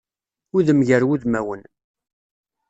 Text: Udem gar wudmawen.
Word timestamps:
Udem 0.57 0.79
gar 0.87 1.03
wudmawen. 1.07 1.61